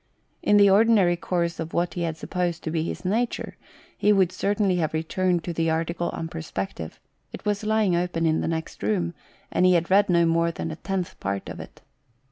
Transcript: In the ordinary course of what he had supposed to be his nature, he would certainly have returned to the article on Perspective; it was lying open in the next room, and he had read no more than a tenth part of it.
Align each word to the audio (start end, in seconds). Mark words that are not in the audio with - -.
In 0.41 0.57
the 0.57 0.67
ordinary 0.67 1.15
course 1.15 1.59
of 1.59 1.75
what 1.75 1.93
he 1.93 2.01
had 2.01 2.17
supposed 2.17 2.63
to 2.63 2.71
be 2.71 2.81
his 2.81 3.05
nature, 3.05 3.55
he 3.95 4.11
would 4.11 4.31
certainly 4.31 4.77
have 4.77 4.95
returned 4.95 5.43
to 5.43 5.53
the 5.53 5.69
article 5.69 6.09
on 6.09 6.27
Perspective; 6.27 6.99
it 7.31 7.45
was 7.45 7.63
lying 7.63 7.95
open 7.95 8.25
in 8.25 8.41
the 8.41 8.47
next 8.47 8.81
room, 8.81 9.13
and 9.51 9.63
he 9.63 9.73
had 9.75 9.91
read 9.91 10.09
no 10.09 10.25
more 10.25 10.49
than 10.49 10.71
a 10.71 10.77
tenth 10.77 11.19
part 11.19 11.47
of 11.49 11.59
it. 11.59 11.81